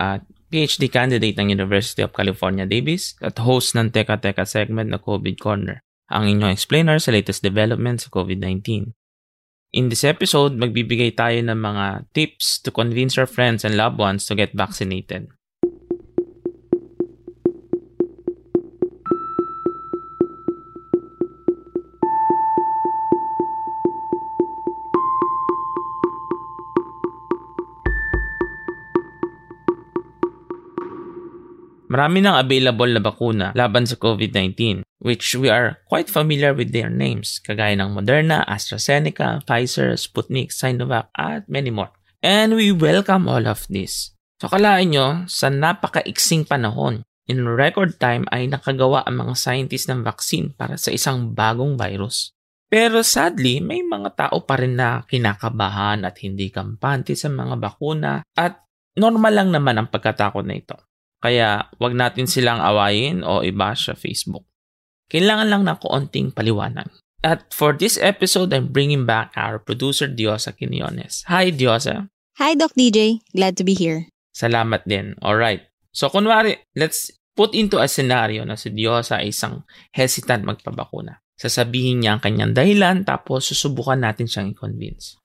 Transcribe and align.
at 0.00 0.24
PhD 0.50 0.88
candidate 0.88 1.36
ng 1.36 1.52
University 1.52 2.00
of 2.00 2.16
California, 2.16 2.64
Davis 2.64 3.14
at 3.20 3.38
host 3.38 3.76
ng 3.76 3.92
Teka 3.92 4.18
Teka 4.18 4.48
segment 4.48 4.88
na 4.90 4.98
COVID 4.98 5.36
Corner, 5.38 5.84
ang 6.10 6.26
inyong 6.26 6.50
explainer 6.50 6.98
sa 6.98 7.12
latest 7.12 7.44
developments 7.44 8.08
sa 8.08 8.10
COVID-19. 8.10 8.96
In 9.70 9.86
this 9.86 10.02
episode, 10.02 10.58
magbibigay 10.58 11.14
tayo 11.14 11.38
ng 11.38 11.54
mga 11.54 12.10
tips 12.10 12.58
to 12.58 12.74
convince 12.74 13.14
your 13.14 13.30
friends 13.30 13.62
and 13.62 13.78
loved 13.78 14.02
ones 14.02 14.26
to 14.26 14.34
get 14.34 14.50
vaccinated. 14.50 15.30
Marami 31.90 32.22
nang 32.22 32.38
available 32.38 32.86
na 32.86 33.02
bakuna 33.02 33.50
laban 33.58 33.82
sa 33.82 33.98
COVID-19, 33.98 34.86
which 35.02 35.34
we 35.34 35.50
are 35.50 35.82
quite 35.90 36.06
familiar 36.06 36.54
with 36.54 36.70
their 36.70 36.86
names, 36.86 37.42
kagaya 37.42 37.74
ng 37.74 37.90
Moderna, 37.90 38.46
AstraZeneca, 38.46 39.42
Pfizer, 39.42 39.98
Sputnik, 39.98 40.54
Sinovac, 40.54 41.10
at 41.18 41.50
many 41.50 41.74
more. 41.74 41.90
And 42.22 42.54
we 42.54 42.70
welcome 42.70 43.26
all 43.26 43.42
of 43.42 43.66
this. 43.66 44.14
So 44.38 44.46
kalain 44.46 44.94
nyo, 44.94 45.26
sa 45.26 45.50
napakaiksing 45.50 46.46
panahon, 46.46 47.02
in 47.26 47.42
record 47.42 47.98
time 47.98 48.22
ay 48.30 48.46
nakagawa 48.46 49.02
ang 49.02 49.26
mga 49.26 49.34
scientists 49.34 49.90
ng 49.90 50.06
vaccine 50.06 50.54
para 50.54 50.78
sa 50.78 50.94
isang 50.94 51.34
bagong 51.34 51.74
virus. 51.74 52.30
Pero 52.70 53.02
sadly, 53.02 53.58
may 53.58 53.82
mga 53.82 54.14
tao 54.14 54.46
pa 54.46 54.54
rin 54.62 54.78
na 54.78 55.02
kinakabahan 55.02 56.06
at 56.06 56.22
hindi 56.22 56.54
kampante 56.54 57.18
sa 57.18 57.26
mga 57.26 57.58
bakuna 57.58 58.22
at 58.38 58.62
normal 58.94 59.34
lang 59.34 59.50
naman 59.50 59.74
ang 59.74 59.90
pagkatakot 59.90 60.46
na 60.46 60.54
ito. 60.54 60.78
Kaya 61.20 61.68
wag 61.76 61.92
natin 61.92 62.24
silang 62.24 62.64
awayin 62.64 63.20
o 63.20 63.44
iba 63.44 63.76
sa 63.76 63.92
Facebook. 63.92 64.48
Kailangan 65.12 65.52
lang 65.52 65.62
ng 65.68 65.76
kaunting 65.76 66.32
paliwanag. 66.32 66.88
At 67.20 67.52
for 67.52 67.76
this 67.76 68.00
episode, 68.00 68.56
I'm 68.56 68.72
bringing 68.72 69.04
back 69.04 69.36
our 69.36 69.60
producer 69.60 70.08
Diosa 70.08 70.56
Quinones. 70.56 71.28
Hi 71.28 71.52
Diosa. 71.52 72.08
Hi 72.40 72.56
Doc 72.56 72.72
DJ, 72.72 73.20
glad 73.36 73.60
to 73.60 73.64
be 73.68 73.76
here. 73.76 74.08
Salamat 74.32 74.88
din. 74.88 75.12
Alright. 75.20 75.68
So 75.92 76.08
kunwari, 76.08 76.56
let's 76.72 77.12
put 77.36 77.52
into 77.52 77.76
a 77.76 77.84
scenario 77.84 78.48
na 78.48 78.56
si 78.56 78.72
Diosa 78.72 79.20
ay 79.20 79.36
isang 79.36 79.68
hesitant 79.92 80.48
magpabakuna. 80.48 81.20
Sasabihin 81.36 82.00
niya 82.00 82.16
ang 82.16 82.22
kanyang 82.24 82.56
dahilan 82.56 83.04
tapos 83.04 83.52
susubukan 83.52 84.00
natin 84.00 84.24
siyang 84.24 84.56
i-convince. 84.56 85.20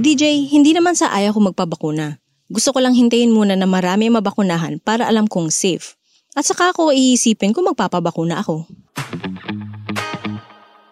DJ, 0.00 0.48
hindi 0.48 0.72
naman 0.72 0.96
sa 0.96 1.12
ayaw 1.12 1.36
ko 1.36 1.52
magpabakuna. 1.52 2.19
Gusto 2.50 2.74
ko 2.74 2.82
lang 2.82 2.98
hintayin 2.98 3.30
muna 3.30 3.54
na 3.54 3.62
marami 3.62 4.10
mabakunahan 4.10 4.82
para 4.82 5.06
alam 5.06 5.30
kong 5.30 5.54
safe. 5.54 5.94
At 6.34 6.42
saka 6.42 6.74
ako 6.74 6.90
iisipin 6.90 7.54
kung 7.54 7.70
magpapabakuna 7.70 8.42
ako. 8.42 8.66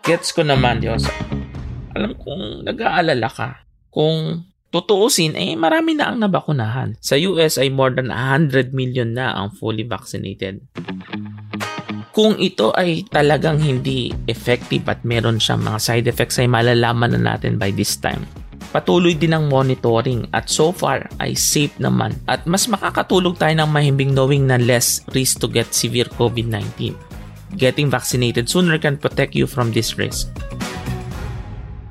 Gets 0.07 0.31
ko 0.31 0.47
naman, 0.47 0.79
Diyos. 0.79 1.03
Alam 1.99 2.15
kong 2.15 2.63
nag-aalala 2.63 3.27
ka. 3.27 3.67
Kung 3.91 4.47
tutuusin, 4.71 5.35
eh 5.35 5.59
marami 5.59 5.99
na 5.99 6.15
ang 6.15 6.23
nabakunahan. 6.23 6.95
Sa 7.03 7.19
US 7.19 7.59
ay 7.59 7.75
more 7.75 7.91
than 7.91 8.15
100 8.15 8.71
million 8.71 9.11
na 9.11 9.35
ang 9.35 9.51
fully 9.51 9.83
vaccinated. 9.83 10.63
Kung 12.15 12.39
ito 12.39 12.71
ay 12.79 13.03
talagang 13.11 13.59
hindi 13.59 14.15
effective 14.31 14.87
at 14.87 15.03
meron 15.03 15.43
siyang 15.43 15.67
mga 15.67 15.79
side 15.83 16.07
effects 16.07 16.39
ay 16.39 16.47
malalaman 16.47 17.19
na 17.19 17.35
natin 17.35 17.59
by 17.59 17.75
this 17.75 17.99
time. 17.99 18.23
Patuloy 18.69 19.17
din 19.17 19.33
ang 19.33 19.49
monitoring 19.49 20.29
at 20.29 20.53
so 20.53 20.77
far 20.77 21.09
ay 21.17 21.33
safe 21.33 21.73
naman 21.81 22.13
at 22.29 22.45
mas 22.45 22.69
makakatulog 22.69 23.41
tayo 23.41 23.57
ng 23.57 23.71
mahimbing 23.73 24.13
knowing 24.13 24.45
na 24.45 24.61
less 24.61 25.01
risk 25.17 25.41
to 25.41 25.49
get 25.49 25.73
severe 25.73 26.05
COVID-19. 26.21 26.93
Getting 27.57 27.89
vaccinated 27.89 28.45
sooner 28.53 28.77
can 28.77 29.01
protect 29.01 29.33
you 29.33 29.49
from 29.49 29.73
this 29.73 29.97
risk. 29.97 30.29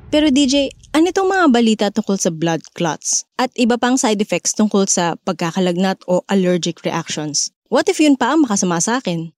Pero 0.08 0.30
DJ, 0.30 0.70
ano 0.94 1.10
itong 1.10 1.28
mga 1.28 1.46
balita 1.50 1.86
tungkol 1.90 2.16
sa 2.16 2.30
blood 2.30 2.62
clots 2.78 3.26
at 3.36 3.50
iba 3.58 3.74
pang 3.74 3.98
side 3.98 4.22
effects 4.22 4.54
tungkol 4.54 4.86
sa 4.86 5.18
pagkakalagnat 5.26 6.06
o 6.06 6.22
allergic 6.30 6.80
reactions? 6.86 7.50
What 7.68 7.90
if 7.90 7.98
yun 7.98 8.16
pa 8.16 8.32
ang 8.32 8.46
makasama 8.46 8.78
sa 8.78 9.02
akin? 9.02 9.34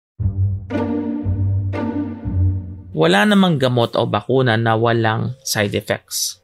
Wala 2.92 3.24
namang 3.24 3.56
gamot 3.56 3.96
o 3.96 4.04
bakuna 4.04 4.60
na 4.60 4.76
walang 4.76 5.34
side 5.40 5.72
effects. 5.72 6.40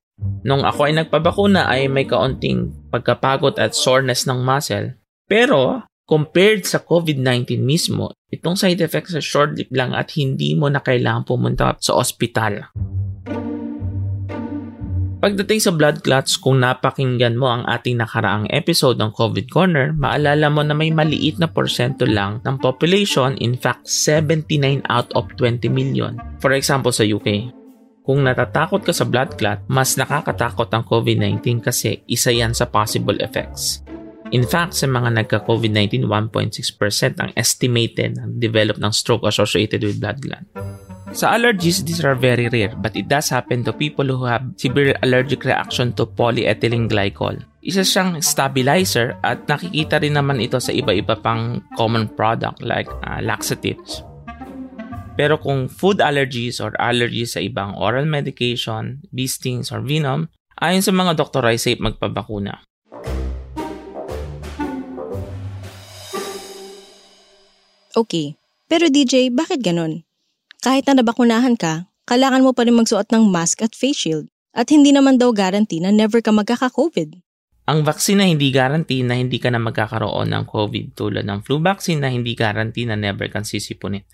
Nung 0.46 0.64
ako 0.64 0.88
ay 0.88 0.94
nagpabakuna 0.96 1.68
ay 1.68 1.92
may 1.92 2.08
kaunting 2.08 2.72
pagkapagod 2.88 3.60
at 3.60 3.76
soreness 3.76 4.24
ng 4.24 4.40
muscle. 4.40 4.96
Pero 5.28 5.84
compared 6.06 6.64
sa 6.64 6.80
COVID-19 6.80 7.60
mismo, 7.60 8.14
itong 8.30 8.54
side 8.54 8.80
effects 8.80 9.12
sa 9.12 9.20
short-lived 9.20 9.74
lang 9.74 9.92
at 9.92 10.14
hindi 10.14 10.54
mo 10.54 10.70
na 10.70 10.80
kailangan 10.80 11.26
pumunta 11.26 11.74
sa 11.82 11.98
ospital. 11.98 12.70
Pagdating 15.16 15.58
sa 15.64 15.72
blood 15.72 16.04
clots, 16.06 16.36
kung 16.38 16.60
napakinggan 16.60 17.40
mo 17.40 17.48
ang 17.48 17.64
ating 17.66 17.98
nakaraang 17.98 18.46
episode 18.52 19.00
ng 19.00 19.10
COVID 19.16 19.48
Corner, 19.48 19.90
maalala 19.96 20.52
mo 20.52 20.60
na 20.60 20.76
may 20.76 20.92
maliit 20.92 21.40
na 21.40 21.48
porsyento 21.48 22.04
lang 22.04 22.44
ng 22.44 22.60
population, 22.60 23.34
in 23.40 23.56
fact 23.56 23.88
79 23.88 24.84
out 24.86 25.08
of 25.16 25.26
20 25.40 25.66
million. 25.72 26.20
For 26.38 26.52
example 26.52 26.92
sa 26.92 27.02
UK, 27.02 27.48
kung 28.06 28.22
natatakot 28.22 28.86
ka 28.86 28.94
sa 28.94 29.02
blood 29.02 29.34
clot, 29.34 29.66
mas 29.66 29.98
nakakatakot 29.98 30.70
ang 30.70 30.86
COVID-19 30.86 31.58
kasi 31.58 32.06
isa 32.06 32.30
yan 32.30 32.54
sa 32.54 32.70
possible 32.70 33.18
effects. 33.18 33.82
In 34.30 34.46
fact, 34.46 34.78
sa 34.78 34.86
mga 34.86 35.10
nagka-COVID-19, 35.22 36.06
1.6% 36.06 37.18
ang 37.18 37.30
estimated 37.34 38.14
na 38.14 38.30
develop 38.30 38.78
ng 38.78 38.94
stroke 38.94 39.26
associated 39.26 39.82
with 39.82 39.98
blood 39.98 40.22
clot. 40.22 40.46
Sa 41.14 41.34
allergies, 41.34 41.86
these 41.86 42.02
are 42.02 42.18
very 42.18 42.50
rare 42.50 42.74
but 42.78 42.94
it 42.98 43.06
does 43.06 43.30
happen 43.30 43.62
to 43.62 43.70
people 43.74 44.06
who 44.06 44.26
have 44.26 44.42
severe 44.58 44.94
allergic 45.06 45.46
reaction 45.46 45.94
to 45.94 46.06
polyethylene 46.06 46.90
glycol. 46.90 47.38
Isa 47.62 47.86
siyang 47.86 48.22
stabilizer 48.22 49.18
at 49.22 49.46
nakikita 49.50 50.02
rin 50.02 50.18
naman 50.18 50.42
ito 50.42 50.58
sa 50.58 50.74
iba-iba 50.74 51.18
pang 51.18 51.62
common 51.78 52.10
product 52.10 52.62
like 52.62 52.90
uh, 53.06 53.22
laxatives. 53.22 54.02
Pero 55.16 55.40
kung 55.40 55.72
food 55.72 56.04
allergies 56.04 56.60
or 56.60 56.76
allergies 56.76 57.34
sa 57.34 57.40
ibang 57.40 57.72
oral 57.80 58.04
medication, 58.04 59.00
bee 59.08 59.24
stings, 59.24 59.72
or 59.72 59.80
venom, 59.80 60.28
ayon 60.60 60.84
sa 60.84 60.92
mga 60.92 61.16
doktor 61.16 61.40
ay 61.48 61.56
safe 61.56 61.80
magpabakuna. 61.80 62.60
Okay, 67.96 68.36
pero 68.68 68.92
DJ, 68.92 69.32
bakit 69.32 69.64
ganon? 69.64 70.04
Kahit 70.60 70.84
na 70.84 71.00
nabakunahan 71.00 71.56
ka, 71.56 71.88
kailangan 72.04 72.44
mo 72.44 72.52
pa 72.52 72.68
rin 72.68 72.76
magsuot 72.76 73.08
ng 73.08 73.24
mask 73.32 73.64
at 73.64 73.72
face 73.72 74.04
shield. 74.04 74.28
At 74.52 74.68
hindi 74.68 74.92
naman 74.92 75.16
daw 75.16 75.32
guarantee 75.32 75.80
na 75.80 75.88
never 75.88 76.20
ka 76.20 76.28
magkaka-COVID. 76.28 77.24
Ang 77.66 77.82
vaccine 77.82 78.20
na 78.20 78.28
hindi 78.28 78.52
guarantee 78.52 79.00
na 79.00 79.16
hindi 79.16 79.40
ka 79.40 79.48
na 79.48 79.58
magkakaroon 79.58 80.28
ng 80.28 80.44
COVID 80.44 80.92
tulad 80.92 81.24
ng 81.24 81.40
flu 81.40 81.58
vaccine 81.58 82.04
na 82.04 82.12
hindi 82.12 82.36
guarantee 82.36 82.84
na 82.84 83.00
never 83.00 83.32
kang 83.32 83.48
sisipunin. 83.48 84.04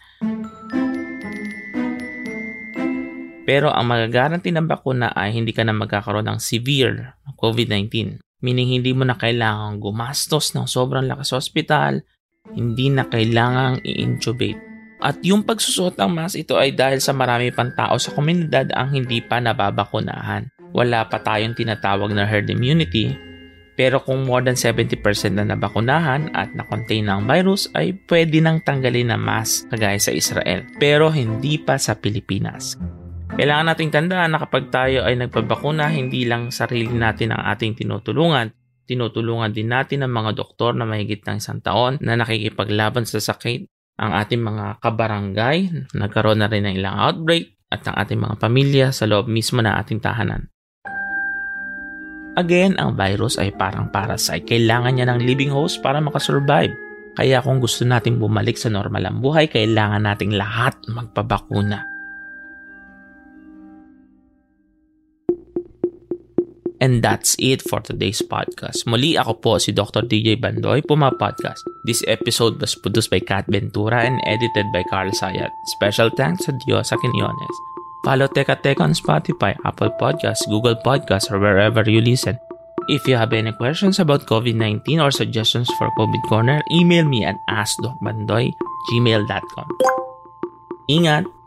Pero 3.43 3.75
ang 3.75 3.91
magagaranti 3.91 4.55
ng 4.55 4.71
bakuna 4.71 5.11
ay 5.11 5.35
hindi 5.35 5.51
ka 5.51 5.67
na 5.67 5.75
magkakaroon 5.75 6.31
ng 6.31 6.39
severe 6.39 7.19
COVID-19. 7.43 8.23
Meaning 8.43 8.79
hindi 8.79 8.91
mo 8.95 9.07
na 9.07 9.19
kailangang 9.19 9.83
gumastos 9.83 10.55
ng 10.55 10.67
sobrang 10.67 11.07
lakas 11.07 11.35
sa 11.35 11.39
hospital, 11.39 12.03
hindi 12.55 12.91
na 12.91 13.07
kailangang 13.07 13.83
i-intubate. 13.87 14.59
At 15.03 15.19
yung 15.27 15.43
pagsusuot 15.43 15.99
ng 15.99 16.11
mask 16.15 16.39
ito 16.39 16.55
ay 16.55 16.75
dahil 16.75 17.03
sa 17.03 17.11
marami 17.11 17.51
pang 17.51 17.75
tao 17.75 17.99
sa 17.99 18.15
komunidad 18.15 18.71
ang 18.71 18.95
hindi 18.95 19.19
pa 19.19 19.43
nababakunahan. 19.43 20.47
Wala 20.71 21.07
pa 21.11 21.19
tayong 21.19 21.59
tinatawag 21.59 22.15
na 22.15 22.23
herd 22.23 22.47
immunity, 22.47 23.11
Pero 23.73 24.05
kung 24.05 24.29
more 24.29 24.45
than 24.45 24.53
70% 24.53 25.01
na 25.33 25.49
nabakunahan 25.49 26.29
at 26.37 26.53
na-contain 26.53 27.09
ng 27.09 27.25
virus 27.25 27.73
ay 27.73 27.97
pwede 28.05 28.45
nang 28.45 28.61
tanggalin 28.61 29.09
na 29.09 29.17
mask 29.17 29.73
kagaya 29.73 29.97
sa 29.97 30.13
Israel 30.13 30.69
pero 30.77 31.09
hindi 31.09 31.57
pa 31.57 31.81
sa 31.81 31.97
Pilipinas. 31.97 32.77
Kailangan 33.33 33.73
nating 33.73 33.91
tandaan 33.91 34.37
na 34.37 34.45
kapag 34.45 34.69
tayo 34.69 35.09
ay 35.09 35.17
nagpabakuna, 35.17 35.89
hindi 35.89 36.29
lang 36.29 36.53
sarili 36.53 36.93
natin 36.93 37.33
ang 37.33 37.49
ating 37.57 37.81
tinutulungan, 37.81 38.53
tinutulungan 38.85 39.57
din 39.57 39.73
natin 39.73 40.05
ang 40.05 40.13
mga 40.13 40.37
doktor 40.37 40.77
na 40.77 40.85
mahigit 40.85 41.25
ng 41.25 41.41
isang 41.41 41.65
taon 41.65 41.97
na 42.05 42.13
nakikipaglaban 42.21 43.09
sa 43.09 43.25
sakit, 43.25 43.65
ang 43.97 44.13
ating 44.13 44.37
mga 44.37 44.85
kabarangay, 44.85 45.89
nagkaroon 45.97 46.45
na 46.45 46.49
rin 46.53 46.69
ng 46.69 46.77
ilang 46.77 46.97
outbreak, 46.97 47.57
at 47.73 47.81
ang 47.89 47.97
ating 48.05 48.21
mga 48.21 48.37
pamilya 48.37 48.87
sa 48.93 49.09
loob 49.09 49.33
mismo 49.33 49.65
na 49.65 49.81
ating 49.81 50.05
tahanan. 50.05 50.53
Again, 52.37 52.77
ang 52.77 52.97
virus 52.97 53.41
ay 53.41 53.53
parang 53.57 53.89
parasite. 53.89 54.45
Kailangan 54.45 54.93
niya 54.97 55.09
ng 55.09 55.21
living 55.25 55.53
host 55.53 55.81
para 55.81 56.01
makasurvive. 56.01 56.73
Kaya 57.13 57.45
kung 57.45 57.61
gusto 57.61 57.85
nating 57.85 58.17
bumalik 58.17 58.57
sa 58.57 58.73
normal 58.73 59.05
ang 59.05 59.21
buhay, 59.21 59.49
kailangan 59.49 60.05
nating 60.05 60.37
lahat 60.37 60.77
magpabakuna. 60.89 61.92
And 66.83 66.99
that's 66.99 67.39
it 67.39 67.63
for 67.63 67.79
today's 67.79 68.27
podcast. 68.27 68.91
Muli 68.91 69.15
ako 69.15 69.39
po 69.39 69.53
si 69.63 69.71
Dr. 69.71 70.03
DJ 70.03 70.35
Bandoy, 70.35 70.83
Puma 70.83 71.15
Podcast. 71.15 71.63
This 71.87 72.03
episode 72.11 72.59
was 72.59 72.75
produced 72.75 73.07
by 73.07 73.23
Kat 73.23 73.47
Ventura 73.47 74.03
and 74.03 74.19
edited 74.27 74.67
by 74.75 74.83
Carl 74.91 75.15
Sayat. 75.15 75.55
Special 75.79 76.11
thanks 76.11 76.43
to 76.43 76.51
Diosa 76.67 76.99
Quinones. 76.99 77.57
Follow 78.03 78.27
Teka 78.27 78.59
Teka 78.59 78.83
on 78.83 78.99
Spotify, 78.99 79.55
Apple 79.63 79.95
Podcasts, 79.95 80.43
Google 80.51 80.75
Podcasts, 80.83 81.31
or 81.31 81.39
wherever 81.39 81.87
you 81.87 82.03
listen. 82.03 82.35
If 82.91 83.07
you 83.07 83.15
have 83.15 83.31
any 83.31 83.55
questions 83.55 84.03
about 84.03 84.27
COVID-19 84.27 84.99
or 84.99 85.15
suggestions 85.15 85.71
for 85.79 85.87
COVID 85.95 86.27
Corner, 86.27 86.59
email 86.75 87.07
me 87.07 87.23
at 87.23 87.39
askdocbandoy 87.47 88.51
gmail.com. 88.91 89.69
Ingat! 90.91 91.42